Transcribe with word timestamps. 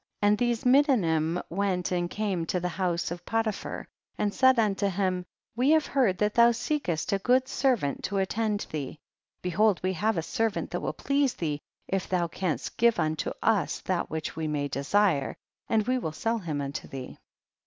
5. 0.23 0.27
And 0.29 0.37
these 0.39 0.63
Medanim 0.65 1.39
went 1.51 1.91
and 1.91 2.09
came 2.09 2.43
to 2.47 2.59
the 2.59 2.69
house 2.69 3.11
of 3.11 3.23
Potiphar, 3.23 3.87
and 4.17 4.33
said 4.33 4.57
unto 4.57 4.87
him, 4.87 5.27
we 5.55 5.69
have 5.69 5.85
heard 5.85 6.17
that 6.17 6.33
thou 6.33 6.49
seekest 6.51 7.13
a 7.13 7.19
good 7.19 7.47
servant 7.47 8.03
to 8.05 8.17
attend 8.17 8.65
thee, 8.71 8.97
behold 9.43 9.79
we 9.83 9.93
have 9.93 10.17
a 10.17 10.23
servant 10.23 10.71
that 10.71 10.81
will 10.81 10.91
please 10.93 11.35
thee, 11.35 11.59
if 11.87 12.09
thou 12.09 12.27
canst 12.27 12.77
give 12.77 12.99
unto 12.99 13.31
us 13.43 13.81
that 13.81 14.09
which 14.09 14.35
we 14.35 14.47
may 14.47 14.67
desire, 14.67 15.35
and 15.67 15.85
we 15.85 15.99
will 15.99 16.11
sell 16.13 16.39
him 16.39 16.61
unto 16.61 16.87
thee. 16.87 17.19